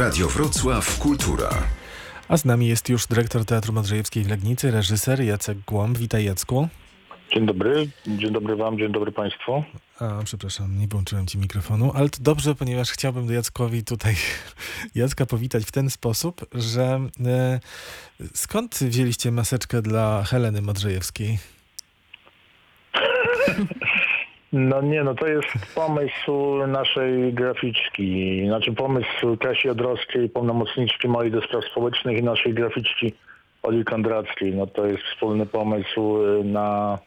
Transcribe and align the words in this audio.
Radio 0.00 0.28
Wrocław 0.28 0.98
Kultura. 0.98 1.50
A 2.28 2.36
z 2.36 2.44
nami 2.44 2.68
jest 2.68 2.88
już 2.88 3.06
dyrektor 3.06 3.44
Teatru 3.44 3.72
Modrzejewskiej 3.72 4.24
w 4.24 4.28
Legnicy, 4.28 4.70
reżyser 4.70 5.20
Jacek 5.20 5.58
Głąb. 5.66 5.98
Witaj 5.98 6.24
Jacku. 6.24 6.68
Dzień 7.32 7.46
dobry, 7.46 7.88
dzień 8.06 8.32
dobry 8.32 8.56
wam, 8.56 8.78
dzień 8.78 8.92
dobry 8.92 9.12
państwu. 9.12 9.64
A, 9.98 10.22
przepraszam, 10.24 10.78
nie 10.78 10.88
włączyłem 10.88 11.26
ci 11.26 11.38
mikrofonu, 11.38 11.92
ale 11.94 12.08
to 12.08 12.18
dobrze, 12.20 12.54
ponieważ 12.54 12.90
chciałbym 12.90 13.26
do 13.26 13.32
Jackowi 13.32 13.84
tutaj 13.84 14.14
Jacka 14.94 15.26
powitać 15.26 15.64
w 15.64 15.72
ten 15.72 15.90
sposób, 15.90 16.46
że 16.54 17.00
e, 17.26 17.60
skąd 18.34 18.74
wzięliście 18.74 19.30
maseczkę 19.30 19.82
dla 19.82 20.24
Heleny 20.24 20.62
Modrzejewskiej? 20.62 21.38
No 24.52 24.82
nie, 24.82 25.04
no 25.04 25.14
to 25.14 25.26
jest 25.26 25.46
pomysł 25.74 26.66
naszej 26.66 27.34
graficzki, 27.34 28.42
znaczy 28.46 28.72
pomysł 28.72 29.36
Kasi 29.40 29.68
Odrowskiej, 29.68 30.28
pełnomocniczki 30.28 31.08
mojej 31.08 31.32
do 31.32 31.42
spraw 31.42 31.64
społecznych 31.64 32.18
i 32.18 32.22
naszej 32.22 32.54
graficzki 32.54 33.12
Oli 33.62 33.84
Kondrackiej. 33.84 34.54
No 34.54 34.66
to 34.66 34.86
jest 34.86 35.02
wspólny 35.02 35.46
pomysł 35.46 36.18
y, 36.22 36.44
na 36.44 36.98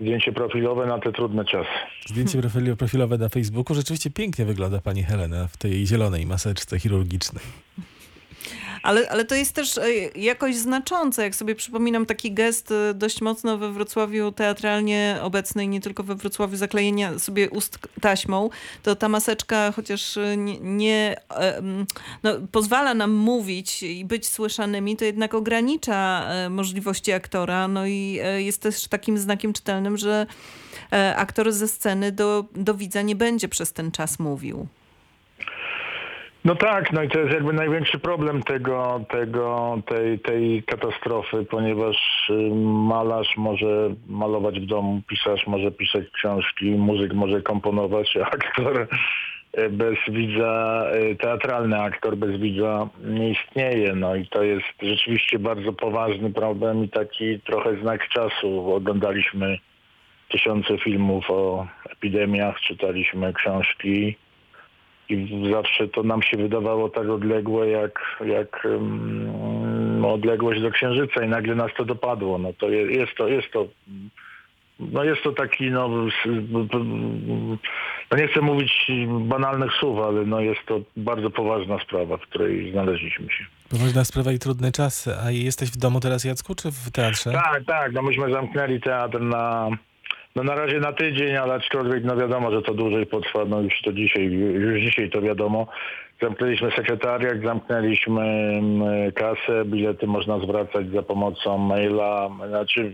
zdjęcie 0.00 0.32
profilowe 0.32 0.86
na 0.86 0.98
te 0.98 1.12
trudne 1.12 1.44
czasy. 1.44 1.70
Zdjęcie 2.06 2.42
profilowe 2.78 3.18
na 3.18 3.28
Facebooku. 3.28 3.76
Rzeczywiście 3.76 4.10
pięknie 4.10 4.44
wygląda 4.44 4.80
pani 4.80 5.02
Helena 5.02 5.48
w 5.48 5.56
tej 5.56 5.86
zielonej 5.86 6.26
maseczce 6.26 6.78
chirurgicznej. 6.78 7.44
Ale, 8.82 9.10
ale 9.10 9.24
to 9.24 9.34
jest 9.34 9.54
też 9.54 9.78
e, 9.78 9.92
jakoś 10.16 10.56
znaczące, 10.56 11.22
jak 11.22 11.34
sobie 11.34 11.54
przypominam 11.54 12.06
taki 12.06 12.32
gest 12.32 12.70
e, 12.70 12.94
dość 12.94 13.20
mocno 13.20 13.58
we 13.58 13.72
Wrocławiu 13.72 14.32
teatralnie 14.32 15.18
obecny 15.22 15.64
i 15.64 15.68
nie 15.68 15.80
tylko 15.80 16.02
we 16.02 16.14
Wrocławiu 16.14 16.56
zaklejenia 16.56 17.18
sobie 17.18 17.50
ust 17.50 17.78
taśmą, 18.00 18.50
to 18.82 18.96
ta 18.96 19.08
maseczka 19.08 19.72
chociaż 19.72 20.16
e, 20.16 20.36
nie, 20.36 20.60
nie 20.60 21.16
no, 22.22 22.30
pozwala 22.52 22.94
nam 22.94 23.12
mówić 23.12 23.82
i 23.82 24.04
być 24.04 24.28
słyszanymi, 24.28 24.96
to 24.96 25.04
jednak 25.04 25.34
ogranicza 25.34 26.28
możliwości 26.50 27.12
aktora, 27.12 27.68
no 27.68 27.86
i 27.86 28.20
jest 28.36 28.62
też 28.62 28.88
takim 28.88 29.18
znakiem 29.18 29.52
czytelnym, 29.52 29.96
że 29.96 30.26
aktor 31.16 31.52
ze 31.52 31.68
sceny 31.68 32.12
do, 32.12 32.44
do 32.54 32.74
widza 32.74 33.02
nie 33.02 33.16
będzie 33.16 33.48
przez 33.48 33.72
ten 33.72 33.90
czas 33.90 34.18
mówił. 34.18 34.66
No 36.44 36.54
tak, 36.54 36.92
no 36.92 37.02
i 37.02 37.08
to 37.08 37.18
jest 37.18 37.32
jakby 37.32 37.52
największy 37.52 37.98
problem 37.98 38.42
tego, 38.42 39.04
tego, 39.08 39.78
tej, 39.86 40.18
tej 40.18 40.62
katastrofy, 40.62 41.44
ponieważ 41.50 41.96
y, 42.30 42.54
malarz 42.64 43.36
może 43.36 43.94
malować 44.06 44.60
w 44.60 44.66
domu, 44.66 45.02
pisarz 45.08 45.46
może 45.46 45.70
pisać 45.70 46.04
książki, 46.12 46.70
muzyk 46.70 47.14
może 47.14 47.42
komponować, 47.42 48.16
aktor 48.16 48.88
y, 49.58 49.68
bez 49.70 49.98
widza, 50.08 50.84
y, 50.94 51.16
teatralny 51.16 51.80
aktor 51.80 52.16
bez 52.16 52.40
widza 52.40 52.88
nie 53.04 53.30
istnieje. 53.30 53.94
No 53.94 54.14
i 54.14 54.26
to 54.26 54.42
jest 54.42 54.66
rzeczywiście 54.82 55.38
bardzo 55.38 55.72
poważny 55.72 56.32
problem 56.32 56.84
i 56.84 56.88
taki 56.88 57.40
trochę 57.40 57.76
znak 57.76 58.08
czasu. 58.08 58.74
Oglądaliśmy 58.74 59.58
tysiące 60.30 60.78
filmów 60.78 61.30
o 61.30 61.66
epidemiach, 61.90 62.60
czytaliśmy 62.60 63.32
książki 63.32 64.16
i 65.12 65.50
zawsze 65.52 65.88
to 65.88 66.02
nam 66.02 66.22
się 66.22 66.36
wydawało 66.36 66.88
tak 66.88 67.08
odległe 67.08 67.68
jak, 67.68 68.00
jak 68.26 68.64
um, 68.64 70.04
odległość 70.04 70.62
do 70.62 70.70
Księżyca 70.70 71.24
i 71.24 71.28
nagle 71.28 71.54
nas 71.54 71.70
to 71.76 71.84
dopadło. 71.84 72.38
No 72.38 72.52
to 72.52 72.68
je, 72.68 72.82
jest 72.82 73.14
to, 73.16 73.28
jest 73.28 73.52
to 73.52 73.66
no 74.90 75.04
jest 75.04 75.22
to 75.22 75.32
taki, 75.32 75.70
no, 75.70 75.88
no 78.10 78.16
nie 78.18 78.28
chcę 78.28 78.40
mówić 78.40 78.90
banalnych 79.08 79.72
słów, 79.72 79.98
ale 79.98 80.26
no 80.26 80.40
jest 80.40 80.60
to 80.66 80.80
bardzo 80.96 81.30
poważna 81.30 81.78
sprawa, 81.78 82.16
w 82.16 82.20
której 82.20 82.72
znaleźliśmy 82.72 83.26
się. 83.26 83.44
Poważna 83.70 84.04
sprawa 84.04 84.32
i 84.32 84.38
trudny 84.38 84.72
czas. 84.72 85.08
A 85.08 85.30
jesteś 85.30 85.70
w 85.70 85.76
domu 85.76 86.00
teraz, 86.00 86.24
Jacku, 86.24 86.54
czy 86.54 86.70
w 86.70 86.90
teatrze? 86.90 87.32
Tak, 87.32 87.64
tak, 87.66 87.92
no 87.92 88.02
myśmy 88.02 88.32
zamknęli 88.32 88.80
teatr 88.80 89.20
na, 89.20 89.68
no 90.36 90.42
na 90.42 90.54
razie 90.54 90.80
na 90.80 90.92
tydzień, 90.92 91.36
ale 91.36 91.54
aczkolwiek 91.54 92.04
no 92.04 92.16
wiadomo, 92.16 92.50
że 92.50 92.62
to 92.62 92.74
dłużej 92.74 93.06
potrwa, 93.06 93.44
no 93.44 93.60
już 93.60 93.82
to 93.84 93.92
dzisiaj, 93.92 94.24
już 94.32 94.80
dzisiaj 94.80 95.10
to 95.10 95.22
wiadomo. 95.22 95.66
Zamknęliśmy 96.22 96.70
sekretariat, 96.70 97.42
zamknęliśmy 97.44 98.22
mm, 98.22 99.12
kasę, 99.12 99.64
bilety 99.64 100.06
można 100.06 100.38
zwracać 100.38 100.90
za 100.90 101.02
pomocą 101.02 101.58
maila, 101.58 102.30
znaczy 102.48 102.92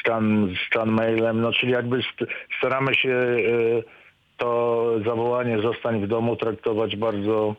skan, 0.00 0.54
skan 0.66 0.88
mailem, 0.90 1.40
no 1.40 1.52
czyli 1.52 1.72
jakby 1.72 2.02
st- 2.02 2.30
staramy 2.58 2.94
się 2.94 3.08
y, 3.10 3.84
to 4.36 4.90
zawołanie 5.04 5.58
zostań 5.62 6.04
w 6.04 6.08
domu 6.08 6.36
traktować 6.36 6.96
bardzo 6.96 7.54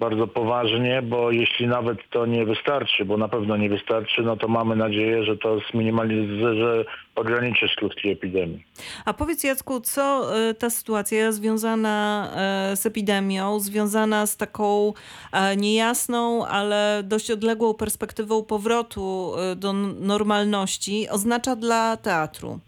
bardzo 0.00 0.26
poważnie, 0.26 1.02
bo 1.02 1.30
jeśli 1.30 1.66
nawet 1.66 1.98
to 2.10 2.26
nie 2.26 2.44
wystarczy, 2.44 3.04
bo 3.04 3.16
na 3.16 3.28
pewno 3.28 3.56
nie 3.56 3.68
wystarczy, 3.68 4.22
no 4.22 4.36
to 4.36 4.48
mamy 4.48 4.76
nadzieję, 4.76 5.24
że 5.24 5.36
to 5.36 5.58
zminimalizuje, 5.72 6.54
że 6.54 6.84
ograniczy 7.14 7.68
skutki 7.76 8.08
epidemii. 8.08 8.64
A 9.04 9.14
powiedz 9.14 9.44
Jacku, 9.44 9.80
co 9.80 10.36
e, 10.36 10.54
ta 10.54 10.70
sytuacja 10.70 11.32
związana 11.32 12.28
e, 12.72 12.76
z 12.76 12.86
epidemią, 12.86 13.60
związana 13.60 14.26
z 14.26 14.36
taką 14.36 14.92
e, 15.32 15.56
niejasną, 15.56 16.46
ale 16.46 17.02
dość 17.04 17.30
odległą 17.30 17.74
perspektywą 17.74 18.42
powrotu 18.42 19.32
do 19.56 19.72
normalności 20.00 21.08
oznacza 21.10 21.56
dla 21.56 21.96
teatru? 21.96 22.60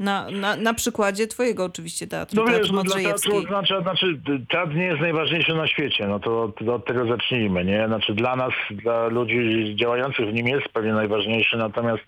Na, 0.00 0.30
na, 0.30 0.56
na 0.56 0.74
przykładzie 0.74 1.26
twojego 1.26 1.64
oczywiście 1.64 2.06
teatru, 2.06 2.40
No 2.44 2.50
Teatru 2.52 2.72
no 2.72 2.82
dla 2.82 2.94
teatru 2.94 3.04
Modrzejewskiej. 3.04 3.36
oznacza, 3.36 3.80
znaczy 3.82 4.20
teatr 4.50 4.74
nie 4.74 4.84
jest 4.84 5.00
najważniejszy 5.00 5.54
na 5.54 5.66
świecie, 5.66 6.06
no 6.06 6.20
to 6.20 6.42
od, 6.42 6.62
od 6.68 6.86
tego 6.86 7.06
zacznijmy, 7.06 7.64
nie? 7.64 7.86
Znaczy 7.86 8.14
dla 8.14 8.36
nas, 8.36 8.52
dla 8.70 9.06
ludzi 9.06 9.72
działających 9.76 10.26
w 10.28 10.32
nim 10.32 10.46
jest 10.48 10.68
pewnie 10.68 10.92
najważniejszy, 10.92 11.56
natomiast 11.56 12.02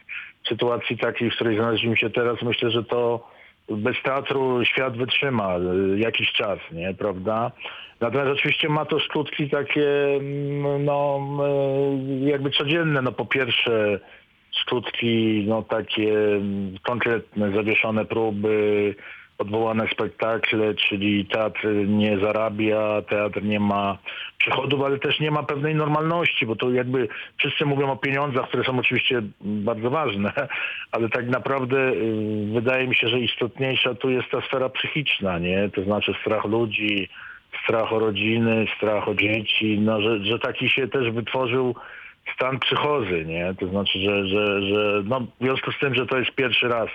w 0.45 0.49
sytuacji 0.49 0.99
takiej, 0.99 1.31
w 1.31 1.35
której 1.35 1.57
znaleźliśmy 1.57 1.97
się 1.97 2.11
teraz, 2.11 2.43
myślę, 2.43 2.71
że 2.71 2.85
to 2.85 3.29
bez 3.69 3.97
teatru 4.03 4.65
świat 4.65 4.97
wytrzyma 4.97 5.57
y, 5.59 5.99
jakiś 5.99 6.33
czas, 6.33 6.59
nie? 6.73 6.95
Prawda? 6.95 7.53
Natomiast 8.01 8.31
oczywiście 8.31 8.69
ma 8.69 8.85
to 8.85 9.01
skutki 9.01 9.51
takie, 9.51 10.17
mm, 10.17 10.85
no, 10.85 11.21
y, 12.25 12.29
jakby 12.29 12.51
codzienne. 12.51 13.03
No 13.03 13.13
po 13.13 13.27
pierwsze 13.27 14.01
skutki, 14.61 15.45
no 15.49 15.63
takie 15.63 16.13
mm, 16.37 16.75
konkretne, 16.83 17.53
zawieszone 17.53 18.05
próby, 18.05 18.95
odwołane 19.39 19.89
spektakle, 19.89 20.75
czyli 20.75 21.27
teatr 21.27 21.69
nie 21.87 22.19
zarabia, 22.19 23.03
teatr 23.03 23.43
nie 23.43 23.61
ma 23.61 23.99
przychodów, 24.39 24.83
ale 24.83 24.99
też 24.99 25.21
nie 25.21 25.31
ma 25.31 25.43
pewnej 25.43 25.75
normalności, 25.75 26.47
bo 26.47 26.57
to 26.57 26.71
jakby 26.71 27.09
wszyscy 27.39 27.65
mówią 27.67 27.91
o 27.91 27.97
pieniądzach, 27.97 28.49
które 28.49 28.65
są 28.65 28.79
oczywiście 28.79 29.23
bardzo 29.41 29.91
ważne, 29.91 30.33
ale 30.93 31.09
tak 31.09 31.29
naprawdę 31.29 31.79
y, 31.93 32.47
wydaje 32.53 32.89
mi 32.89 32.95
się, 32.95 33.09
że 33.09 33.21
istotniejsza 33.21 33.95
tu 33.95 34.11
jest 34.11 34.31
ta 34.31 34.41
sfera 34.41 34.69
psychiczna, 34.69 35.39
nie? 35.39 35.71
To 35.75 35.85
znaczy 35.85 36.15
strach 36.21 36.45
ludzi, 36.45 37.09
strach 37.65 37.93
o 37.93 37.99
rodziny, 37.99 38.67
strach 38.77 39.09
o 39.09 39.15
dzieci, 39.15 39.79
no, 39.81 40.01
że, 40.01 40.25
że 40.25 40.39
taki 40.39 40.69
się 40.69 40.89
też 40.89 41.11
wytworzył 41.11 41.75
stan 42.35 42.59
psychozy, 42.59 43.25
nie? 43.25 43.55
To 43.61 43.69
znaczy, 43.69 43.99
że, 43.99 44.27
że, 44.27 44.63
że 44.63 45.03
no, 45.05 45.21
w 45.21 45.45
związku 45.45 45.73
z 45.73 45.79
tym, 45.79 45.95
że 45.95 46.07
to 46.07 46.19
jest 46.19 46.31
pierwszy 46.31 46.69
raz 46.69 46.89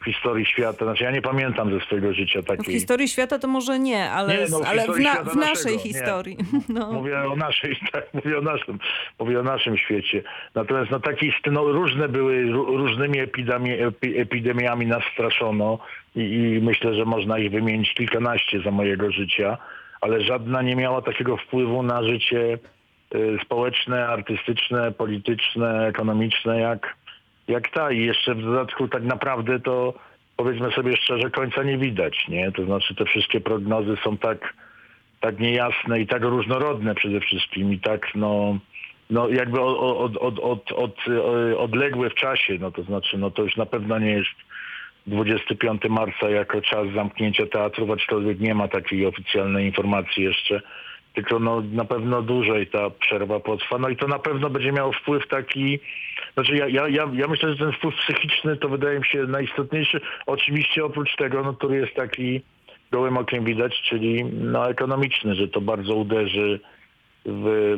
w 0.00 0.04
historii 0.04 0.46
świata, 0.46 0.84
znaczy 0.84 1.04
ja 1.04 1.10
nie 1.10 1.22
pamiętam 1.22 1.72
ze 1.72 1.80
swojego 1.80 2.12
życia 2.12 2.42
W 2.42 2.44
takiej... 2.44 2.74
historii 2.74 3.08
świata 3.08 3.38
to 3.38 3.48
może 3.48 3.78
nie, 3.78 4.10
ale, 4.10 4.34
Nie, 4.34 4.46
no, 4.50 4.58
w 4.58 4.64
ale 4.64 4.86
w, 4.86 4.98
na, 4.98 5.14
w 5.14 5.36
naszej 5.36 5.50
naszego, 5.54 5.78
historii. 5.78 6.36
No. 6.68 6.92
Mówię 6.92 7.18
o 7.18 7.36
naszej, 7.36 7.76
tak, 7.92 8.14
mówię 8.14 8.38
o 8.38 8.40
naszym, 8.40 8.78
mówię 9.18 9.40
o 9.40 9.42
naszym 9.42 9.76
świecie. 9.76 10.22
Natomiast 10.54 10.90
no 10.90 11.00
takie 11.00 11.32
no, 11.46 11.64
różne 11.64 12.08
były, 12.08 12.44
ró- 12.44 12.76
różnymi 12.76 13.18
epidemi, 13.18 13.70
epi, 13.70 14.18
epidemiami 14.18 14.86
nas 14.86 15.02
straszono 15.12 15.78
i, 16.16 16.20
i 16.20 16.60
myślę, 16.62 16.94
że 16.94 17.04
można 17.04 17.38
ich 17.38 17.50
wymienić 17.50 17.94
kilkanaście 17.94 18.60
za 18.60 18.70
mojego 18.70 19.12
życia, 19.12 19.58
ale 20.00 20.20
żadna 20.20 20.62
nie 20.62 20.76
miała 20.76 21.02
takiego 21.02 21.36
wpływu 21.36 21.82
na 21.82 22.02
życie 22.02 22.58
społeczne, 23.44 24.08
artystyczne, 24.08 24.92
polityczne, 24.92 25.86
ekonomiczne 25.86 26.60
jak, 26.60 26.96
jak 27.48 27.68
ta. 27.68 27.92
I 27.92 28.00
jeszcze 28.00 28.34
w 28.34 28.42
dodatku 28.42 28.88
tak 28.88 29.02
naprawdę 29.02 29.60
to 29.60 29.94
powiedzmy 30.36 30.72
sobie 30.72 30.96
szczerze, 30.96 31.30
końca 31.30 31.62
nie 31.62 31.78
widać, 31.78 32.28
nie? 32.28 32.52
To 32.52 32.64
znaczy 32.64 32.94
te 32.94 33.04
wszystkie 33.04 33.40
prognozy 33.40 33.96
są 34.04 34.16
tak 34.16 34.54
tak 35.20 35.38
niejasne 35.38 36.00
i 36.00 36.06
tak 36.06 36.22
różnorodne 36.22 36.94
przede 36.94 37.20
wszystkim 37.20 37.72
i 37.72 37.80
tak 37.80 38.14
no, 38.14 38.58
no 39.10 39.28
jakby 39.28 39.60
od, 39.60 40.16
od, 40.16 40.16
od, 40.16 40.38
od, 40.38 40.72
od, 40.72 40.96
odległe 41.58 42.10
w 42.10 42.14
czasie, 42.14 42.58
no 42.60 42.70
to 42.70 42.82
znaczy 42.82 43.18
no 43.18 43.30
to 43.30 43.42
już 43.42 43.56
na 43.56 43.66
pewno 43.66 43.98
nie 43.98 44.10
jest 44.10 44.30
25 45.06 45.82
marca 45.88 46.30
jako 46.30 46.60
czas 46.60 46.86
zamknięcia 46.94 47.46
teatrów, 47.46 47.90
aczkolwiek 47.90 48.40
nie 48.40 48.54
ma 48.54 48.68
takiej 48.68 49.06
oficjalnej 49.06 49.66
informacji 49.66 50.24
jeszcze, 50.24 50.60
tylko 51.18 51.38
no 51.38 51.62
na 51.72 51.84
pewno 51.84 52.22
dłużej 52.22 52.66
ta 52.66 52.90
przerwa 52.90 53.40
potrwa, 53.40 53.78
no 53.78 53.88
i 53.88 53.96
to 53.96 54.06
na 54.08 54.18
pewno 54.18 54.50
będzie 54.50 54.72
miało 54.72 54.92
wpływ 54.92 55.28
taki, 55.28 55.78
znaczy 56.34 56.56
ja, 56.56 56.68
ja, 56.68 56.88
ja, 56.88 57.10
ja 57.12 57.28
myślę, 57.28 57.52
że 57.52 57.56
ten 57.56 57.72
wpływ 57.72 57.94
psychiczny 57.94 58.56
to 58.56 58.68
wydaje 58.68 58.98
mi 58.98 59.06
się 59.06 59.22
najistotniejszy, 59.22 60.00
oczywiście 60.26 60.84
oprócz 60.84 61.16
tego, 61.16 61.42
no 61.42 61.54
który 61.54 61.76
jest 61.76 61.94
taki 61.94 62.42
gołym 62.92 63.16
okiem 63.16 63.44
widać, 63.44 63.82
czyli 63.82 64.24
no, 64.24 64.70
ekonomiczny, 64.70 65.34
że 65.34 65.48
to 65.48 65.60
bardzo 65.60 65.94
uderzy 65.94 66.60
w, 67.26 67.76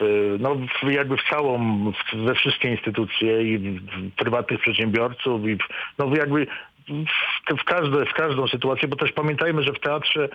w, 0.00 0.36
no, 0.40 0.54
w, 0.54 0.92
jakby 0.92 1.16
w 1.16 1.28
całą, 1.30 1.58
w, 1.92 2.16
we 2.16 2.34
wszystkie 2.34 2.68
instytucje 2.68 3.42
i 3.42 3.58
w, 3.58 3.80
w 3.80 4.10
prywatnych 4.16 4.60
przedsiębiorców 4.60 5.46
i 5.46 5.56
w, 5.56 5.62
no 5.98 6.16
jakby 6.16 6.46
w, 6.88 7.60
w, 7.60 7.64
każde, 7.64 8.06
w 8.06 8.12
każdą 8.12 8.48
sytuację, 8.48 8.88
bo 8.88 8.96
też 8.96 9.12
pamiętajmy, 9.12 9.62
że 9.62 9.72
w 9.72 9.80
teatrze 9.80 10.28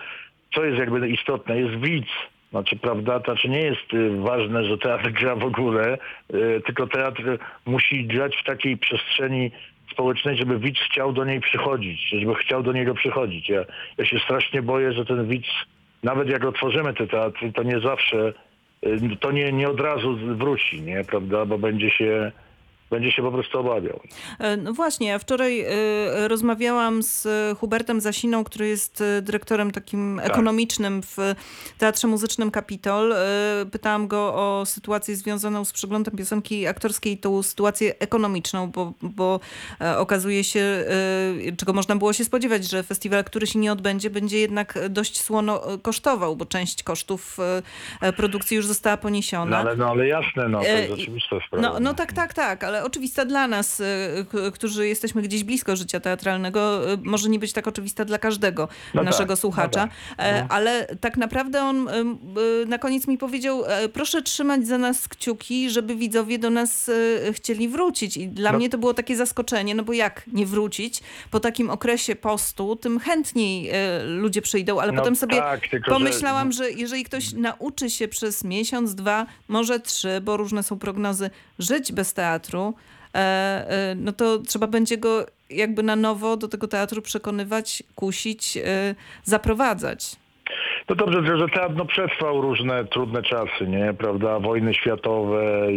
co 0.54 0.64
jest 0.64 0.78
jakby 0.78 1.08
istotne, 1.08 1.60
jest 1.60 1.76
widz. 1.76 2.08
Znaczy, 2.50 2.76
prawda, 2.76 3.20
to 3.20 3.24
znaczy 3.24 3.48
nie 3.48 3.60
jest 3.60 3.94
y, 3.94 4.10
ważne, 4.16 4.64
że 4.64 4.78
teatr 4.78 5.12
gra 5.20 5.36
w 5.36 5.44
ogóle, 5.44 5.98
y, 6.34 6.62
tylko 6.66 6.86
teatr 6.86 7.38
musi 7.66 8.06
grać 8.06 8.36
w 8.36 8.44
takiej 8.44 8.76
przestrzeni 8.76 9.50
społecznej, 9.92 10.36
żeby 10.36 10.58
widz 10.58 10.78
chciał 10.78 11.12
do 11.12 11.24
niej 11.24 11.40
przychodzić, 11.40 12.08
żeby 12.08 12.34
chciał 12.34 12.62
do 12.62 12.72
niego 12.72 12.94
przychodzić. 12.94 13.48
Ja, 13.48 13.64
ja 13.98 14.04
się 14.04 14.18
strasznie 14.18 14.62
boję, 14.62 14.92
że 14.92 15.04
ten 15.04 15.28
widz, 15.28 15.46
nawet 16.02 16.28
jak 16.28 16.44
otworzymy 16.44 16.94
te 16.94 17.06
teatry, 17.06 17.52
to 17.52 17.62
nie 17.62 17.80
zawsze, 17.80 18.32
y, 18.86 19.16
to 19.20 19.32
nie, 19.32 19.52
nie 19.52 19.68
od 19.68 19.80
razu 19.80 20.16
wróci, 20.16 20.82
nie, 20.82 21.04
prawda, 21.04 21.46
bo 21.46 21.58
będzie 21.58 21.90
się 21.90 22.32
będzie 22.90 23.12
się 23.12 23.22
po 23.22 23.32
prostu 23.32 23.58
obawiał. 23.58 24.00
E, 24.38 24.56
No 24.56 24.72
właśnie, 24.72 25.08
ja 25.08 25.18
wczoraj 25.18 25.60
e, 25.60 26.28
rozmawiałam 26.28 27.02
z 27.02 27.28
Hubertem 27.58 28.00
Zasiną, 28.00 28.44
który 28.44 28.68
jest 28.68 29.00
e, 29.00 29.22
dyrektorem 29.22 29.70
takim 29.70 30.20
ekonomicznym 30.20 31.02
w 31.02 31.16
Teatrze 31.78 32.08
Muzycznym 32.08 32.50
Kapitol. 32.50 33.14
Pytałam 33.72 34.08
go 34.08 34.34
o 34.34 34.66
sytuację 34.66 35.16
związaną 35.16 35.64
z 35.64 35.72
przeglądem 35.72 36.16
piosenki 36.16 36.66
aktorskiej, 36.66 37.18
tą 37.18 37.42
sytuację 37.42 37.98
ekonomiczną, 37.98 38.70
bo, 38.70 38.92
bo 39.02 39.40
okazuje 39.96 40.44
się, 40.44 40.84
czego 41.56 41.72
można 41.72 41.96
było 41.96 42.12
się 42.12 42.24
spodziewać, 42.24 42.70
że 42.70 42.82
festiwal, 42.82 43.24
który 43.24 43.46
się 43.46 43.58
nie 43.58 43.72
odbędzie, 43.72 44.10
będzie 44.10 44.38
jednak 44.38 44.78
dość 44.90 45.20
słono 45.20 45.62
kosztował, 45.82 46.36
bo 46.36 46.46
część 46.46 46.82
kosztów 46.82 47.36
produkcji 48.16 48.56
już 48.56 48.66
została 48.66 48.96
poniesiona. 48.96 49.50
No 49.50 49.56
ale, 49.56 49.76
no, 49.76 49.86
ale 49.90 50.08
jasne, 50.08 50.48
no, 50.48 50.60
to 50.60 50.66
jest 50.66 50.92
oczywista 50.92 51.36
sprawa. 51.46 51.68
No, 51.68 51.80
no 51.80 51.94
tak, 51.94 52.12
tak, 52.12 52.34
tak, 52.34 52.64
ale 52.64 52.79
oczywista 52.82 53.24
dla 53.24 53.48
nas, 53.48 53.80
y, 53.80 53.84
którzy 54.54 54.88
jesteśmy 54.88 55.22
gdzieś 55.22 55.44
blisko 55.44 55.76
życia 55.76 56.00
teatralnego, 56.00 56.92
y, 56.92 56.96
może 57.04 57.28
nie 57.28 57.38
być 57.38 57.52
tak 57.52 57.66
oczywista 57.68 58.04
dla 58.04 58.18
każdego 58.18 58.68
No 58.94 59.02
naszego 59.02 59.22
tak, 59.22 59.28
no 59.28 59.36
słuchacza, 59.36 59.88
tak. 60.16 60.26
E, 60.26 60.46
ale 60.48 60.86
tak 61.00 61.16
naprawdę 61.16 61.62
on 61.62 61.88
y, 61.88 62.66
na 62.66 62.78
koniec 62.78 63.06
mi 63.06 63.18
powiedział, 63.18 63.64
e, 63.66 63.88
proszę 63.88 64.22
trzymać 64.22 64.66
za 64.66 64.78
nas 64.78 65.08
kciuki, 65.08 65.70
żeby 65.70 65.96
widzowie 65.96 66.38
do 66.38 66.50
nas 66.50 66.90
chcieli 67.32 67.68
wrócić 67.68 68.16
i 68.16 68.28
dla 68.28 68.52
No. 68.52 68.58
mnie 68.58 68.68
to 68.68 68.78
było 68.78 68.94
takie 68.94 69.16
zaskoczenie, 69.16 69.74
no 69.74 69.82
bo 69.82 69.92
jak 69.92 70.22
nie 70.32 70.46
wrócić 70.46 71.00
po 71.30 71.40
takim 71.40 71.70
okresie 71.70 72.16
postu, 72.16 72.76
tym 72.76 72.98
chętniej 73.00 73.70
y, 73.70 73.72
ludzie 74.04 74.42
przyjdą, 74.42 74.80
ale 74.80 74.92
No 74.92 74.98
potem 75.00 75.16
sobie 75.16 75.36
tak, 75.36 75.60
tylko 75.68 75.90
że- 75.90 75.96
pomyślałam, 75.98 76.52
że 76.52 76.70
jeżeli 76.70 77.04
ktoś 77.04 77.32
nauczy 77.32 77.90
się 77.90 78.08
przez 78.08 78.44
miesiąc, 78.44 78.94
dwa, 78.94 79.26
może 79.48 79.80
trzy, 79.80 80.20
bo 80.20 80.36
różne 80.36 80.62
są 80.62 80.78
prognozy, 80.78 81.30
żyć 81.58 81.92
bez 81.92 82.14
teatru, 82.14 82.69
e, 83.14 83.18
e, 83.18 83.94
no 83.94 84.12
to 84.12 84.38
trzeba 84.38 84.66
będzie 84.66 84.98
go 84.98 85.26
jakby 85.50 85.82
na 85.82 85.96
nowo 85.96 86.36
do 86.36 86.48
tego 86.48 86.68
teatru 86.68 87.02
przekonywać, 87.02 87.82
kusić, 87.94 88.56
e, 88.56 88.94
zaprowadzać. 89.24 90.16
No 90.88 90.94
dobrze, 90.94 91.38
że 91.38 91.48
teatr 91.48 91.74
no, 91.76 91.84
przetrwał 91.84 92.40
różne 92.40 92.84
trudne 92.84 93.22
czasy, 93.22 93.66
nie? 93.66 93.94
Prawda? 93.98 94.38
Wojny 94.38 94.74
światowe 94.74 95.72
i, 95.72 95.76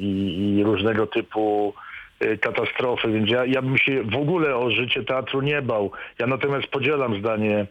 i, 0.00 0.58
i 0.58 0.64
różnego 0.64 1.06
typu 1.06 1.74
katastrofy, 2.40 3.08
więc 3.08 3.30
ja, 3.30 3.44
ja 3.44 3.62
bym 3.62 3.78
się 3.78 4.02
w 4.02 4.16
ogóle 4.16 4.56
o 4.56 4.70
życie 4.70 5.04
teatru 5.04 5.40
nie 5.40 5.62
bał. 5.62 5.92
Ja 6.18 6.26
natomiast 6.26 6.66
podzielam 6.66 7.20
zdanie 7.20 7.66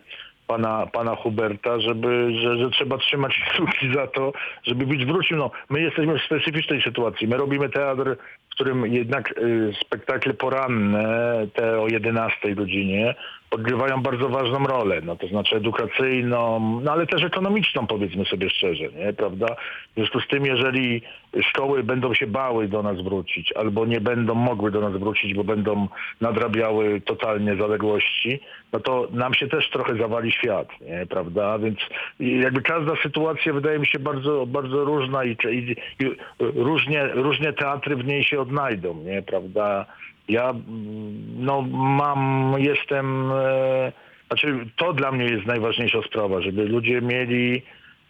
pana, 0.47 0.87
pana 0.93 1.15
Huberta, 1.15 1.79
żeby, 1.79 2.31
że, 2.41 2.57
że 2.57 2.69
trzeba 2.69 2.97
trzymać 2.97 3.39
kciuki 3.49 3.93
za 3.93 4.07
to, 4.07 4.33
żeby 4.63 4.85
widz 4.85 5.07
wrócił. 5.07 5.37
No, 5.37 5.51
my 5.69 5.81
jesteśmy 5.81 6.19
w 6.19 6.23
specyficznej 6.23 6.81
sytuacji. 6.81 7.27
My 7.27 7.37
robimy 7.37 7.69
teatr, 7.69 8.17
którym 8.57 8.93
jednak 8.93 9.37
y, 9.37 9.73
spektakle 9.81 10.33
poranne, 10.33 11.47
te 11.53 11.79
o 11.81 11.87
11 11.87 12.55
godzinie, 12.55 13.15
odgrywają 13.51 14.01
bardzo 14.01 14.29
ważną 14.29 14.67
rolę, 14.67 15.01
no 15.01 15.15
to 15.15 15.27
znaczy 15.27 15.55
edukacyjną, 15.55 16.59
no 16.83 16.91
ale 16.91 17.07
też 17.07 17.23
ekonomiczną 17.23 17.87
powiedzmy 17.87 18.25
sobie 18.25 18.49
szczerze, 18.49 18.83
nie, 18.83 19.13
prawda? 19.13 19.47
W 19.91 19.95
związku 19.95 20.19
z 20.19 20.27
tym, 20.27 20.45
jeżeli 20.45 21.01
szkoły 21.41 21.83
będą 21.83 22.13
się 22.13 22.27
bały 22.27 22.67
do 22.67 22.83
nas 22.83 23.01
wrócić, 23.01 23.53
albo 23.53 23.85
nie 23.85 24.01
będą 24.01 24.35
mogły 24.35 24.71
do 24.71 24.81
nas 24.81 24.99
wrócić, 24.99 25.33
bo 25.33 25.43
będą 25.43 25.87
nadrabiały 26.21 27.01
totalnie 27.01 27.55
zaległości, 27.55 28.39
no 28.73 28.79
to 28.79 29.07
nam 29.11 29.33
się 29.33 29.47
też 29.47 29.69
trochę 29.69 29.97
zawali 29.97 30.31
świat, 30.31 30.67
nie, 30.81 31.05
prawda? 31.05 31.59
Więc 31.59 31.79
jakby 32.19 32.61
każda 32.61 32.93
sytuacja 33.03 33.53
wydaje 33.53 33.79
mi 33.79 33.87
się 33.87 33.99
bardzo, 33.99 34.45
bardzo 34.45 34.85
różna 34.85 35.23
i, 35.23 35.37
i, 35.51 35.75
i 35.99 36.11
różnie, 36.39 37.07
różnie 37.07 37.53
teatry 37.53 37.95
w 37.95 38.05
niej 38.05 38.23
się 38.23 38.39
odnajdą, 38.47 39.03
nie, 39.03 39.21
prawda? 39.21 39.85
Ja 40.27 40.49
mm, 40.49 41.45
no, 41.45 41.61
mam, 41.71 42.53
jestem, 42.57 43.31
e, 43.31 43.91
znaczy 44.27 44.67
to 44.75 44.93
dla 44.93 45.11
mnie 45.11 45.25
jest 45.25 45.45
najważniejsza 45.45 46.01
sprawa, 46.01 46.41
żeby 46.41 46.65
ludzie 46.65 47.01
mieli, 47.01 47.61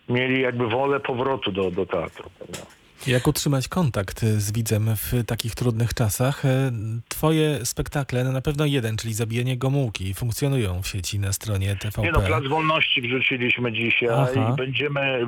mieli 0.09 0.41
jakby 0.41 0.67
wolę 0.67 0.99
powrotu 0.99 1.51
do, 1.51 1.71
do 1.71 1.85
teatru. 1.85 2.29
Prawda? 2.37 2.59
Jak 3.07 3.27
utrzymać 3.27 3.67
kontakt 3.67 4.19
z 4.21 4.51
widzem 4.51 4.89
w 4.95 5.25
takich 5.25 5.55
trudnych 5.55 5.93
czasach? 5.93 6.45
E, 6.45 6.71
Twoje 7.09 7.65
spektakle, 7.65 8.23
no 8.23 8.31
na 8.31 8.41
pewno 8.41 8.65
jeden, 8.65 8.97
czyli 8.97 9.13
Zabijanie 9.13 9.57
Gomułki, 9.57 10.13
funkcjonują 10.13 10.81
w 10.81 10.87
sieci 10.87 11.19
na 11.19 11.33
stronie 11.33 11.75
TVP. 11.75 12.01
Nie 12.01 12.11
no, 12.11 12.21
Plac 12.21 12.47
Wolności 12.47 13.01
wrzuciliśmy 13.01 13.71
dzisiaj 13.71 14.09
Aha. 14.11 14.53
i 14.53 14.55
będziemy, 14.55 15.19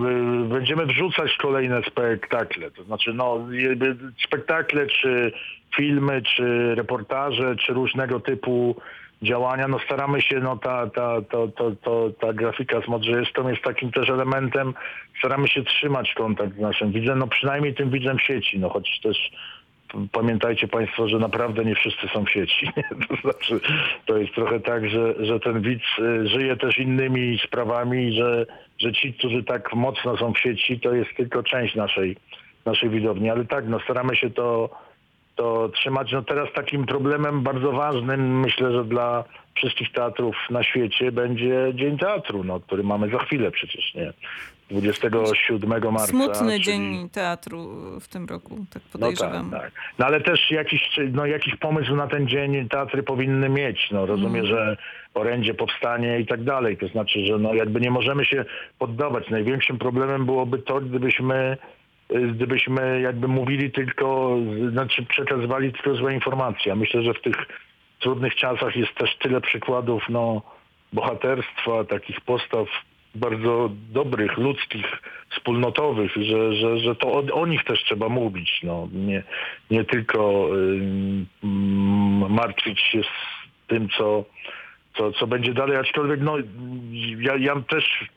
y, 0.46 0.50
będziemy 0.50 0.86
wrzucać 0.86 1.38
kolejne 1.42 1.82
spektakle. 1.84 2.72
To 2.72 2.84
znaczy, 2.84 3.14
no, 3.14 3.48
spektakle, 4.26 4.88
czy 4.88 5.32
filmy, 5.76 6.22
czy 6.22 6.76
reportaże, 6.76 7.56
czy 7.56 7.74
różnego 7.74 8.20
typu 8.20 8.76
działania. 9.22 9.68
No 9.68 9.80
staramy 9.80 10.22
się, 10.22 10.40
no 10.40 10.58
ta, 10.58 10.88
ta, 10.88 11.22
to, 11.22 11.48
to, 11.48 11.72
to, 11.72 12.10
ta 12.22 12.34
grafika 12.34 12.82
z 12.82 12.88
Modrzejewską 12.88 13.50
jest 13.50 13.62
takim 13.62 13.92
też 13.92 14.10
elementem, 14.10 14.74
staramy 15.20 15.48
się 15.48 15.64
trzymać 15.64 16.14
kontakt 16.14 16.56
z 16.56 16.60
naszym 16.60 16.92
widzem, 16.92 17.20
no 17.20 17.28
przynajmniej 17.28 17.76
tym 17.76 17.90
widzem 17.90 18.18
w 18.18 18.24
sieci, 18.24 18.60
no 18.60 18.70
choć 18.70 19.00
też 19.04 19.32
pamiętajcie 20.12 20.68
Państwo, 20.68 21.08
że 21.08 21.20
naprawdę 21.20 21.66
nie 21.66 21.76
wszyscy 21.76 22.08
są 22.14 22.26
w 22.26 22.30
sieci. 22.30 22.72
To 23.08 23.16
znaczy, 23.22 23.60
to 24.06 24.18
jest 24.18 24.34
trochę 24.36 24.60
tak, 24.60 24.90
że, 24.90 25.26
że 25.26 25.40
ten 25.40 25.62
widz 25.62 25.84
y, 26.00 26.28
żyje 26.28 26.58
też 26.58 26.78
innymi 26.78 27.40
sprawami, 27.48 28.14
że, 28.14 28.46
że 28.78 28.94
ci, 28.94 29.14
którzy 29.14 29.44
tak 29.44 29.74
mocno 29.74 30.18
są 30.18 30.34
w 30.34 30.40
sieci, 30.40 30.80
to 30.80 30.94
jest 30.94 31.10
tylko 31.18 31.44
część 31.44 31.76
naszej, 31.76 32.18
naszej 32.66 32.90
widowni. 32.90 33.30
Ale 33.30 33.46
tak, 33.46 33.68
no 33.68 33.80
staramy 33.80 34.16
się 34.16 34.30
to, 34.30 34.70
to 35.40 35.70
trzymać. 35.70 36.12
No 36.12 36.22
teraz 36.22 36.50
takim 36.56 36.86
problemem 36.86 37.42
bardzo 37.42 37.72
ważnym, 37.72 38.40
myślę, 38.40 38.72
że 38.72 38.86
dla 38.86 39.24
wszystkich 39.56 39.92
teatrów 39.92 40.36
na 40.50 40.64
świecie 40.64 41.12
będzie 41.12 41.72
Dzień 41.74 41.98
Teatru, 41.98 42.44
no, 42.44 42.60
który 42.60 42.84
mamy 42.84 43.10
za 43.10 43.18
chwilę 43.20 43.52
przecież, 43.52 43.96
nie? 43.96 44.14
27 44.72 45.92
marca. 45.92 46.08
Smutny 46.08 46.52
czyli- 46.52 46.64
dzień 46.64 47.10
teatru 47.10 47.70
w 48.02 48.08
tym 48.08 48.26
roku, 48.26 48.50
tak 48.50 48.58
no 48.60 48.82
tak, 48.84 48.92
podejrzewam. 48.92 49.52
tak. 49.52 49.72
No 50.00 50.06
ale 50.06 50.22
też 50.22 50.52
jakiś, 50.52 51.00
no, 51.12 51.26
jakiś 51.26 51.56
pomysł 51.56 51.96
na 51.96 52.08
ten 52.08 52.28
dzień 52.28 52.70
teatry 52.70 53.04
powinny 53.04 53.50
mieć. 53.50 53.88
No 53.92 54.06
rozumiem, 54.06 54.46
że 54.46 54.78
orędzie 55.14 55.54
powstanie 55.54 56.20
i 56.20 56.26
tak 56.26 56.44
dalej. 56.44 56.78
To 56.78 56.88
znaczy, 56.88 57.26
że 57.26 57.38
no 57.38 57.54
jakby 57.54 57.82
nie 57.82 57.92
możemy 57.92 58.26
się 58.26 58.46
poddawać. 58.80 59.30
Największym 59.30 59.78
problemem 59.78 60.26
byłoby 60.26 60.60
to, 60.60 60.82
gdybyśmy 60.82 61.58
gdybyśmy 62.10 63.02
jakby 63.02 63.28
mówili 63.28 63.72
tylko, 63.72 64.38
znaczy 64.72 65.06
przekazywali 65.06 65.74
tylko 65.74 65.96
złe 65.96 66.14
informacje. 66.14 66.76
Myślę, 66.76 67.04
że 67.04 67.14
w 67.14 67.22
tych 67.22 67.36
trudnych 68.00 68.36
czasach 68.36 68.76
jest 68.76 68.96
też 68.96 69.18
tyle 69.18 69.42
przykładów 69.42 70.04
no, 70.10 70.42
bohaterstwa, 70.94 71.84
takich 71.84 72.22
postaw 72.22 72.68
bardzo 73.16 73.70
dobrych, 73.92 74.38
ludzkich, 74.38 74.86
wspólnotowych, 75.30 76.12
że, 76.16 76.54
że, 76.54 76.80
że 76.80 76.96
to 76.96 77.14
o, 77.14 77.24
o 77.34 77.46
nich 77.46 77.64
też 77.64 77.84
trzeba 77.84 78.10
mówić. 78.10 78.60
No. 78.64 78.88
Nie, 78.94 79.24
nie 79.72 79.84
tylko 79.84 80.50
mm, 80.52 81.26
martwić 82.30 82.80
się 82.80 83.02
z 83.04 83.68
tym, 83.68 83.90
co, 83.98 84.26
co, 85.00 85.12
co 85.12 85.28
będzie 85.28 85.54
dalej, 85.54 85.78
aczkolwiek 85.78 86.22
no, 86.22 86.38
ja, 87.20 87.36
ja 87.36 87.56
też 87.70 88.10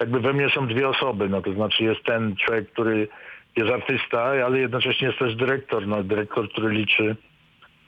jakby 0.00 0.20
we 0.20 0.32
mnie 0.32 0.50
są 0.50 0.66
dwie 0.66 0.88
osoby, 0.88 1.28
no 1.28 1.42
to 1.42 1.52
znaczy 1.52 1.84
jest 1.84 2.04
ten 2.04 2.36
człowiek, 2.36 2.72
który 2.72 3.08
jest 3.56 3.70
artysta, 3.70 4.22
ale 4.22 4.58
jednocześnie 4.58 5.06
jest 5.06 5.18
też 5.18 5.36
dyrektor, 5.36 5.86
no 5.86 6.02
dyrektor, 6.02 6.48
który 6.48 6.68
liczy 6.68 7.16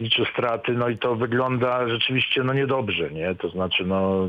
liczy 0.01 0.25
straty, 0.33 0.73
no 0.73 0.89
i 0.89 0.99
to 0.99 1.15
wygląda 1.15 1.89
rzeczywiście 1.89 2.43
no 2.43 2.53
niedobrze, 2.53 3.11
nie? 3.11 3.35
To 3.35 3.49
znaczy, 3.49 3.85
no 3.85 4.29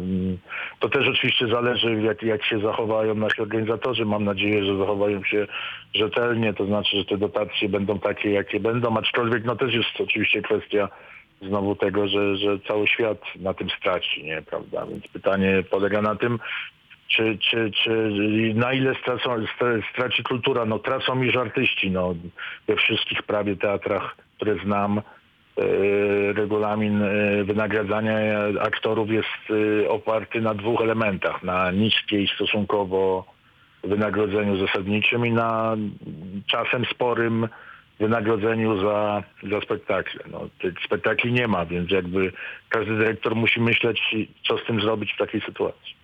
to 0.79 0.89
też 0.89 1.07
oczywiście 1.07 1.47
zależy 1.47 2.01
jak, 2.01 2.23
jak 2.23 2.45
się 2.45 2.59
zachowają 2.59 3.15
nasi 3.15 3.41
organizatorzy. 3.41 4.05
Mam 4.05 4.23
nadzieję, 4.23 4.65
że 4.65 4.77
zachowają 4.77 5.23
się 5.23 5.47
rzetelnie, 5.93 6.53
to 6.53 6.65
znaczy, 6.65 6.97
że 6.97 7.05
te 7.05 7.17
dotacje 7.17 7.69
będą 7.69 7.99
takie, 7.99 8.31
jakie 8.31 8.59
będą, 8.59 8.97
aczkolwiek 8.97 9.45
no 9.45 9.55
też 9.55 9.73
jest 9.73 9.89
oczywiście 9.99 10.41
kwestia 10.41 10.89
znowu 11.41 11.75
tego, 11.75 12.07
że, 12.07 12.37
że 12.37 12.59
cały 12.67 12.87
świat 12.87 13.21
na 13.35 13.53
tym 13.53 13.69
straci, 13.69 14.23
nie, 14.23 14.41
prawda? 14.41 14.85
Więc 14.85 15.07
pytanie 15.07 15.63
polega 15.69 16.01
na 16.01 16.15
tym, 16.15 16.39
czy, 17.07 17.37
czy, 17.37 17.71
czy 17.83 18.11
na 18.55 18.73
ile 18.73 18.95
stracą, 18.95 19.29
stra- 19.29 19.81
straci 19.91 20.23
kultura? 20.23 20.65
No 20.65 20.79
tracą 20.79 21.21
już 21.21 21.35
artyści, 21.35 21.91
no 21.91 22.15
we 22.67 22.75
wszystkich 22.75 23.23
prawie 23.23 23.55
teatrach, 23.55 24.15
które 24.35 24.55
znam, 24.65 24.97
e, 24.97 25.03
regulamin 26.33 27.01
e, 27.01 27.43
wynagradzania 27.43 28.19
aktorów 28.61 29.09
jest 29.09 29.27
e, 29.83 29.89
oparty 29.89 30.41
na 30.41 30.53
dwóch 30.53 30.81
elementach. 30.81 31.43
Na 31.43 31.71
niskiej 31.71 32.27
stosunkowo 32.35 33.25
wynagrodzeniu 33.83 34.67
zasadniczym 34.67 35.25
i 35.25 35.31
na 35.31 35.77
czasem 36.51 36.85
sporym 36.85 37.47
wynagrodzeniu 37.99 38.81
za, 38.81 39.23
za 39.51 39.61
spektakle. 39.61 40.23
No, 40.31 40.49
tych 40.61 40.73
spektakli 40.85 41.33
nie 41.33 41.47
ma, 41.47 41.65
więc 41.65 41.91
jakby 41.91 42.31
każdy 42.69 42.97
dyrektor 42.97 43.35
musi 43.35 43.61
myśleć, 43.61 44.01
co 44.47 44.57
z 44.57 44.65
tym 44.65 44.81
zrobić 44.81 45.13
w 45.13 45.17
takiej 45.17 45.41
sytuacji. 45.41 45.95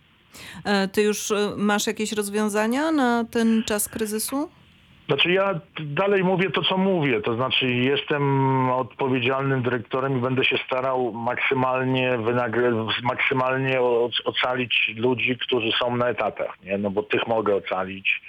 E, 0.66 0.88
Ty 0.88 1.02
już 1.02 1.32
e, 1.32 1.54
masz 1.58 1.88
jakieś 1.88 2.12
rozwiązania 2.12 2.92
na 2.92 3.26
ten 3.32 3.64
czas 3.64 3.90
kryzysu? 3.90 4.50
Znaczy 5.08 5.32
ja 5.32 5.60
dalej 5.80 6.24
mówię 6.24 6.50
to, 6.50 6.62
co 6.62 6.78
mówię, 6.78 7.22
to 7.22 7.36
znaczy 7.36 7.68
jestem 7.68 8.24
odpowiedzialnym 8.70 9.62
dyrektorem 9.64 10.18
i 10.18 10.22
będę 10.22 10.46
się 10.46 10.58
starał 10.66 11.12
maksymalnie, 11.14 12.12
wynagr- 12.12 12.92
maksymalnie 13.04 13.82
ocalić 14.26 14.92
ludzi, 14.96 15.38
którzy 15.38 15.72
są 15.72 15.98
na 15.98 16.10
etatach, 16.10 16.58
nie? 16.64 16.78
no 16.78 16.90
bo 16.90 17.04
tych 17.04 17.28
mogę 17.28 17.56
ocalić. 17.56 18.22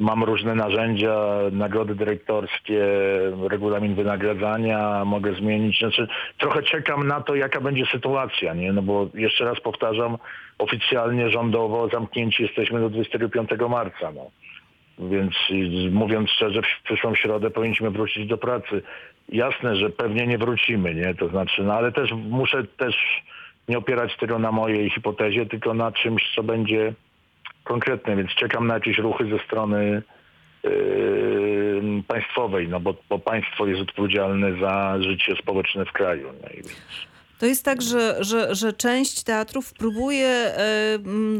Mam 0.00 0.24
różne 0.24 0.54
narzędzia, 0.54 1.16
nagrody 1.52 1.94
dyrektorskie, 1.94 2.86
regulamin 3.50 3.94
wynagradzania, 3.94 5.04
mogę 5.04 5.34
zmienić. 5.34 5.78
Znaczy, 5.78 6.08
trochę 6.38 6.62
czekam 6.62 7.06
na 7.06 7.20
to, 7.20 7.34
jaka 7.34 7.60
będzie 7.60 7.86
sytuacja, 7.86 8.54
nie? 8.54 8.72
No 8.72 8.82
bo 8.82 9.08
jeszcze 9.14 9.44
raz 9.44 9.60
powtarzam, 9.60 10.18
oficjalnie 10.58 11.30
rządowo 11.30 11.88
zamknięci 11.88 12.42
jesteśmy 12.42 12.80
do 12.80 12.90
25 12.90 13.50
marca. 13.68 14.12
No. 14.12 14.30
Więc 14.98 15.34
mówiąc 15.90 16.30
szczerze, 16.30 16.62
w 16.62 16.82
przyszłą 16.84 17.14
środę 17.14 17.50
powinniśmy 17.50 17.90
wrócić 17.90 18.26
do 18.26 18.38
pracy. 18.38 18.82
Jasne, 19.28 19.76
że 19.76 19.90
pewnie 19.90 20.26
nie 20.26 20.38
wrócimy, 20.38 20.94
nie? 20.94 21.14
To 21.14 21.28
znaczy, 21.28 21.62
no 21.62 21.74
ale 21.74 21.92
też 21.92 22.12
muszę 22.12 22.64
też 22.64 23.22
nie 23.68 23.78
opierać 23.78 24.16
tego 24.16 24.38
na 24.38 24.52
mojej 24.52 24.90
hipotezie, 24.90 25.46
tylko 25.46 25.74
na 25.74 25.92
czymś, 25.92 26.34
co 26.34 26.42
będzie 26.42 26.92
konkretne, 27.68 28.16
więc 28.16 28.30
czekam 28.30 28.66
na 28.66 28.74
jakieś 28.74 28.98
ruchy 28.98 29.30
ze 29.30 29.38
strony 29.44 30.02
yy, 30.64 32.02
państwowej, 32.08 32.68
no 32.68 32.80
bo, 32.80 32.94
bo 33.08 33.18
państwo 33.18 33.66
jest 33.66 33.82
odpowiedzialne 33.82 34.60
za 34.60 34.96
życie 35.00 35.36
społeczne 35.42 35.84
w 35.84 35.92
kraju. 35.92 36.32
No 36.42 36.48
i 36.48 36.56
więc 36.56 37.08
To 37.38 37.46
jest 37.46 37.64
tak, 37.64 37.82
że, 37.82 38.16
że, 38.20 38.54
że 38.54 38.72
część 38.72 39.22
teatrów 39.22 39.72
próbuje 39.72 40.28
e, 40.28 40.58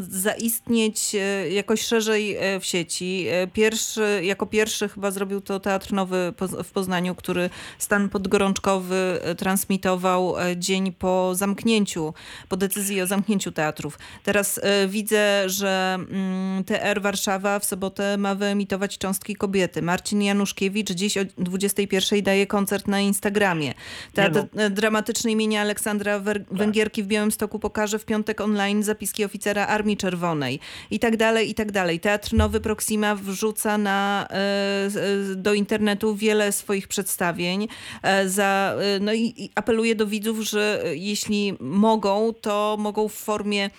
zaistnieć 0.09 1.15
e, 1.15 1.51
jakoś 1.51 1.83
szerzej 1.83 2.37
e, 2.37 2.61
w 2.61 2.65
sieci. 2.65 3.27
Pierwszy, 3.53 4.21
jako 4.25 4.47
pierwszy 4.47 4.89
chyba 4.89 5.11
zrobił 5.11 5.41
to 5.41 5.61
Teatr 5.61 5.93
Nowy 5.93 6.33
w 6.65 6.71
Poznaniu, 6.71 7.15
który 7.15 7.51
stan 7.79 8.09
podgorączkowy 8.09 9.21
transmitował 9.39 10.35
dzień 10.57 10.93
po 10.93 11.35
zamknięciu, 11.35 12.15
po 12.49 12.57
decyzji 12.57 13.03
o 13.03 13.07
zamknięciu 13.07 13.53
teatrów. 13.53 13.99
Teraz 14.25 14.61
widzę, 14.89 15.49
że 15.49 15.95
mm, 15.95 16.65
TR 16.65 17.03
Warszawa 17.03 17.59
w 17.59 17.65
sobotę 17.65 18.17
ma 18.17 18.35
wyemitować 18.35 18.99
Cząstki 18.99 19.37
Kobiety. 19.37 19.83
Marcin 19.83 20.23
Januszkiewicz 20.23 20.91
dziś 20.91 21.19
o 21.19 21.21
21 21.39 22.23
daje 22.23 22.47
koncert 22.47 22.89
na 22.89 23.01
Instagramie. 23.01 23.75
Teatr 24.15 24.45
no. 24.55 24.71
dramatyczny 24.71 25.31
imienia 25.31 25.61
Aleksandra 25.61 25.88
Wer- 26.21 26.45
Węgierki 26.51 27.03
w 27.03 27.07
Białymstoku 27.07 27.59
pokaże 27.59 27.99
w 27.99 28.05
piątek 28.05 28.41
online 28.41 28.83
zapiski 28.83 29.25
oficera 29.25 29.67
Armii 29.67 29.97
Czerwonej 29.97 30.61
i 30.91 30.99
tak 30.99 31.17
dalej, 31.17 31.51
i 31.51 31.55
tak 31.55 31.73
dalej. 31.73 32.01
Teatr 32.01 32.35
Nowy 32.35 32.61
Proxima 32.61 33.15
wrzuca 33.15 33.79
na, 33.79 34.29
e, 34.31 34.35
e, 35.33 35.35
do 35.37 35.55
internetu 35.55 36.17
wiele 36.17 36.53
swoich 36.53 36.89
przedstawień 36.89 37.69
e, 38.03 38.29
za, 38.29 38.77
no 39.01 39.13
i, 39.13 39.35
i 39.37 39.51
apeluje 39.55 39.95
do 39.95 40.07
widzów, 40.07 40.41
że 40.41 40.83
jeśli 40.93 41.55
mogą, 41.61 42.33
to 42.41 42.77
mogą 42.79 43.09
w 43.09 43.15
formie 43.15 43.71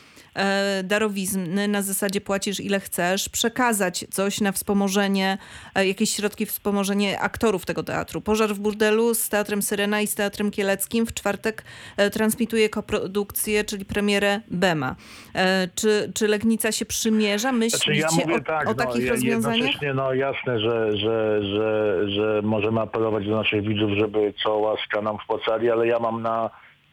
darowizny 0.83 1.67
na 1.67 1.81
zasadzie 1.81 2.21
płacisz 2.21 2.59
ile 2.59 2.79
chcesz, 2.79 3.29
przekazać 3.29 4.05
coś 4.11 4.41
na 4.41 4.51
wspomożenie, 4.51 5.37
e, 5.75 5.87
jakieś 5.87 6.09
środki 6.09 6.45
wspomożenie 6.45 7.19
aktorów 7.19 7.65
tego 7.65 7.83
teatru. 7.83 8.21
Pożar 8.21 8.49
w 8.49 8.59
burdelu 8.59 9.13
z 9.13 9.29
Teatrem 9.29 9.61
Syrena 9.61 10.01
i 10.01 10.07
z 10.07 10.15
Teatrem 10.15 10.51
Kieleckim 10.51 11.05
w 11.05 11.13
czwartek 11.13 11.63
e, 11.97 12.09
transmituje 12.09 12.69
koprodukcję, 12.69 13.63
czyli 13.63 13.85
premierę 13.85 14.41
Bema. 14.51 14.95
E, 15.35 15.67
Czy, 15.75 16.11
czy 16.15 16.27
Legnica 16.27 16.71
się 16.71 16.85
przymierza? 16.85 17.49
Znaczy 17.49 17.93
ja 17.93 18.07
Myślicie 18.07 18.27
mówię 18.27 18.35
o, 18.35 18.43
tak, 18.43 18.69
o 18.69 18.73
takich 18.73 19.05
no, 19.05 19.11
rozwiązaniach? 19.11 19.57
jednocześnie 19.57 19.93
no 19.93 20.13
jasne, 20.13 20.59
że, 20.59 20.97
że, 20.97 21.43
że, 21.43 22.01
że 22.09 22.41
możemy 22.43 22.81
apelować 22.81 23.25
do 23.25 23.35
naszych 23.35 23.67
widzów, 23.67 23.91
żeby 23.99 24.33
co 24.43 24.57
łaska 24.57 25.01
nam 25.01 25.17
wpłacali, 25.23 25.71
ale 25.71 25.87
ja 25.87 25.99
mam 25.99 26.21
na 26.21 26.49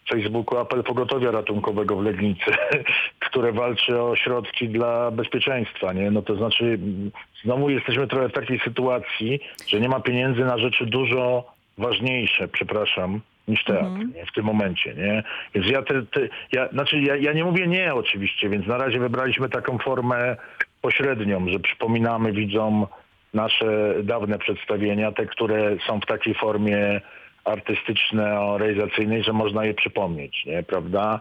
Facebooku 0.08 0.58
apel 0.58 0.82
pogotowia 0.82 1.30
ratunkowego 1.30 1.96
w 1.96 2.04
Legnicy, 2.04 2.50
które 3.26 3.52
walczy 3.52 4.02
o 4.02 4.16
środki 4.16 4.68
dla 4.68 5.10
bezpieczeństwa, 5.10 5.92
nie? 5.92 6.10
No 6.10 6.22
to 6.22 6.36
znaczy 6.36 6.64
mm, 6.64 7.10
znowu 7.44 7.70
jesteśmy 7.70 8.06
trochę 8.06 8.28
w 8.28 8.32
takiej 8.32 8.58
sytuacji, 8.58 9.40
że 9.68 9.80
nie 9.80 9.88
ma 9.88 10.00
pieniędzy 10.00 10.40
na 10.44 10.58
rzeczy 10.58 10.86
dużo 10.86 11.44
ważniejsze, 11.78 12.48
przepraszam, 12.48 13.20
niż 13.48 13.64
teatr 13.64 13.98
nie? 14.14 14.26
w 14.26 14.32
tym 14.32 14.44
momencie, 14.44 14.94
nie? 14.94 15.22
Więc 15.54 15.66
ja, 15.66 15.82
te, 15.82 16.02
te, 16.02 16.28
ja, 16.52 16.68
znaczy 16.68 17.00
ja, 17.00 17.16
ja 17.16 17.32
nie 17.32 17.44
mówię 17.44 17.66
nie 17.66 17.94
oczywiście, 17.94 18.48
więc 18.48 18.66
na 18.66 18.78
razie 18.78 18.98
wybraliśmy 18.98 19.48
taką 19.48 19.78
formę 19.78 20.36
pośrednią, 20.82 21.48
że 21.48 21.58
przypominamy 21.58 22.32
widzom 22.32 22.86
nasze 23.34 23.94
dawne 24.02 24.38
przedstawienia, 24.38 25.12
te, 25.12 25.26
które 25.26 25.76
są 25.86 26.00
w 26.00 26.06
takiej 26.06 26.34
formie 26.34 27.00
artystyczno-realizacyjnej, 27.46 29.22
że 29.22 29.32
można 29.32 29.64
je 29.64 29.74
przypomnieć, 29.74 30.44
nie, 30.46 30.62
prawda? 30.62 31.20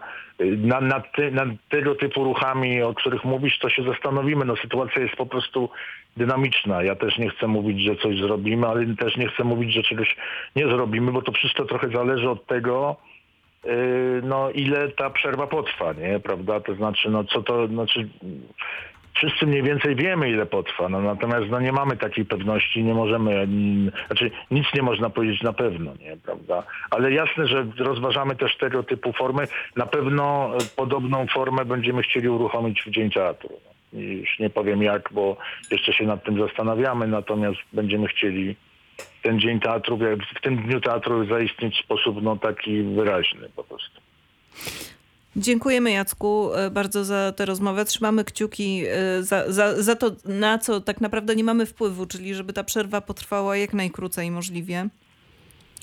Na, 0.58 0.80
na, 0.80 1.00
ty, 1.00 1.30
na 1.30 1.46
tego 1.68 1.94
typu 1.94 2.24
ruchami, 2.24 2.82
o 2.82 2.94
których 2.94 3.24
mówisz, 3.24 3.58
to 3.58 3.70
się 3.70 3.82
zastanowimy. 3.82 4.44
No 4.44 4.56
sytuacja 4.56 5.02
jest 5.02 5.16
po 5.16 5.26
prostu 5.26 5.70
dynamiczna. 6.16 6.82
Ja 6.82 6.94
też 6.94 7.18
nie 7.18 7.30
chcę 7.30 7.46
mówić, 7.46 7.80
że 7.80 7.96
coś 7.96 8.18
zrobimy, 8.18 8.66
ale 8.66 8.86
też 8.96 9.16
nie 9.16 9.28
chcę 9.28 9.44
mówić, 9.44 9.72
że 9.72 9.82
czegoś 9.82 10.16
nie 10.56 10.68
zrobimy, 10.68 11.12
bo 11.12 11.22
to 11.22 11.32
wszystko 11.32 11.64
trochę 11.64 11.88
zależy 11.88 12.30
od 12.30 12.46
tego, 12.46 12.96
yy, 13.64 13.72
no 14.24 14.50
ile 14.50 14.88
ta 14.88 15.10
przerwa 15.10 15.46
potrwa, 15.46 15.92
nie, 15.92 16.20
prawda? 16.20 16.60
To 16.60 16.74
znaczy, 16.74 17.10
no 17.10 17.24
co 17.24 17.42
to, 17.42 17.66
znaczy 17.66 18.08
wszyscy 19.16 19.46
mniej 19.46 19.62
więcej 19.62 19.96
wiemy, 19.96 20.30
ile 20.30 20.46
potrwa, 20.46 20.88
no, 20.88 21.00
natomiast 21.00 21.46
no, 21.50 21.60
nie 21.60 21.72
mamy 21.72 21.96
takiej 21.96 22.24
pewności, 22.24 22.84
nie 22.84 22.94
możemy, 22.94 23.32
mm, 23.32 23.92
znaczy 24.06 24.30
nic 24.50 24.66
nie 24.74 24.82
można 24.82 25.10
powiedzieć 25.10 25.42
na 25.42 25.52
pewno, 25.52 25.92
nie, 26.00 26.16
prawda? 26.16 26.62
Ale 26.90 27.12
jasne, 27.12 27.46
że 27.46 27.66
rozważamy 27.78 28.36
też 28.36 28.56
tego 28.56 28.82
typu 28.82 29.12
formy. 29.12 29.46
Na 29.76 29.86
pewno 29.86 30.50
e, 30.54 30.58
podobną 30.76 31.26
formę 31.26 31.64
będziemy 31.64 32.02
chcieli 32.02 32.28
uruchomić 32.28 32.82
w 32.82 32.90
Dzień 32.90 33.10
Teatru. 33.10 33.50
Już 33.92 34.38
nie 34.38 34.50
powiem 34.50 34.82
jak, 34.82 35.08
bo 35.12 35.36
jeszcze 35.70 35.92
się 35.92 36.06
nad 36.06 36.24
tym 36.24 36.40
zastanawiamy, 36.40 37.06
natomiast 37.06 37.58
będziemy 37.72 38.08
chcieli 38.08 38.56
ten 39.22 39.40
Dzień 39.40 39.60
Teatru, 39.60 39.98
w 40.36 40.40
tym 40.40 40.56
Dniu 40.56 40.80
Teatru 40.80 41.26
zaistnieć 41.26 41.76
w 41.76 41.84
sposób 41.84 42.22
no, 42.22 42.36
taki 42.36 42.82
wyraźny 42.82 43.48
po 43.56 43.64
prostu. 43.64 44.00
Dziękujemy 45.38 45.90
Jacku 45.90 46.54
e, 46.54 46.70
bardzo 46.70 47.04
za 47.04 47.32
tę 47.32 47.46
rozmowę. 47.46 47.84
Trzymamy 47.84 48.24
kciuki 48.24 48.82
e, 48.88 49.22
za, 49.22 49.52
za, 49.52 49.82
za 49.82 49.96
to, 49.96 50.10
na 50.24 50.58
co 50.58 50.80
tak 50.80 51.00
naprawdę 51.00 51.36
nie 51.36 51.44
mamy 51.44 51.66
wpływu, 51.66 52.06
czyli 52.06 52.34
żeby 52.34 52.52
ta 52.52 52.64
przerwa 52.64 53.00
potrwała 53.00 53.56
jak 53.56 53.74
najkrócej 53.74 54.30
możliwie. 54.30 54.88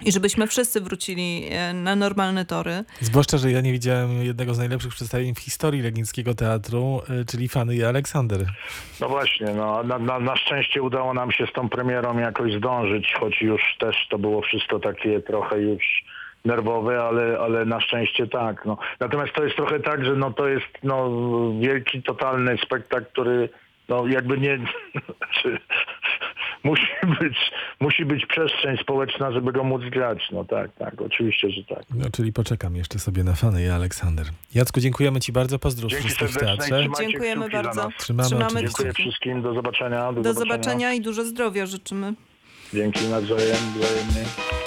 I 0.06 0.12
żebyśmy 0.12 0.48
wszyscy 0.48 0.82
wrócili 0.82 1.48
e, 1.50 1.74
na 1.74 1.96
normalne 1.96 2.46
tory. 2.46 2.84
Zwłaszcza, 3.02 3.38
że 3.38 3.52
ja 3.52 3.62
nie 3.62 3.72
widziałem 3.72 4.24
jednego 4.24 4.54
z 4.54 4.58
najlepszych 4.58 4.94
przedstawień 4.94 5.36
w 5.36 5.40
historii 5.40 5.82
Legnickiego 5.82 6.34
Teatru, 6.36 7.02
czyli 7.28 7.50
Fany 7.50 7.76
i 7.76 7.84
Aleksander. 7.84 8.46
No 9.02 9.10
właśnie, 9.10 9.48
no, 9.54 9.84
na, 9.84 10.00
na, 10.00 10.20
na 10.20 10.36
szczęście 10.36 10.82
udało 10.82 11.14
nam 11.14 11.32
się 11.32 11.48
z 11.48 11.54
tą 11.54 11.70
premierą 11.70 12.18
jakoś 12.20 12.54
zdążyć, 12.54 13.14
choć 13.20 13.42
już 13.42 13.62
też 13.80 13.96
to 14.10 14.18
było 14.18 14.42
wszystko 14.42 14.80
takie 14.80 15.22
trochę 15.22 15.62
już 15.62 16.04
nerwowe, 16.46 17.04
ale, 17.04 17.40
ale 17.40 17.66
na 17.66 17.82
szczęście 17.82 18.28
tak. 18.28 18.66
No. 18.66 18.78
Natomiast 19.00 19.34
to 19.34 19.44
jest 19.44 19.56
trochę 19.56 19.80
tak, 19.80 20.06
że 20.06 20.16
no, 20.16 20.32
to 20.32 20.48
jest 20.48 20.66
no, 20.84 21.10
wielki, 21.62 22.04
totalny 22.04 22.58
spektakl, 22.58 23.06
który 23.06 23.50
no, 23.90 24.08
jakby 24.08 24.38
nie... 24.38 24.58
znaczy, 25.18 25.60
musi, 26.64 26.88
być, 27.22 27.38
musi 27.80 28.06
być 28.06 28.26
przestrzeń 28.26 28.78
społeczna, 28.78 29.32
żeby 29.32 29.52
go 29.52 29.64
móc 29.64 29.82
grać. 29.92 30.30
No 30.32 30.46
tak, 30.46 30.76
tak, 30.76 31.02
oczywiście, 31.02 31.50
że 31.50 31.64
tak. 31.64 31.84
No, 31.96 32.06
czyli 32.12 32.34
poczekam 32.34 32.76
jeszcze 32.76 33.00
sobie 33.00 33.24
na 33.24 33.34
Fany 33.34 33.64
i 33.64 33.68
Aleksander. 33.70 34.26
Jacku, 34.56 34.80
dziękujemy 34.80 35.20
ci 35.20 35.32
bardzo. 35.32 35.60
Pozdrów 35.60 35.92
Dzięki 35.92 36.08
wszystkich 36.08 36.30
w 36.30 36.38
teatrze. 36.38 36.86
Dziękujemy 37.00 37.50
bardzo. 37.50 37.90
Trzymamy 37.98 38.30
Trzymamy. 38.30 38.62
Dziękuję 38.62 38.94
wszystkim, 38.94 39.42
do 39.42 39.54
zobaczenia. 39.54 40.14
Do, 40.14 40.22
Do 40.22 40.34
zobaczenia 40.34 40.94
i 40.94 41.02
dużo 41.02 41.24
zdrowia 41.24 41.66
życzymy. 41.66 42.14
Dzięki 42.74 43.08
nawzajem, 43.08 43.58
wzajemnie. 43.76 44.26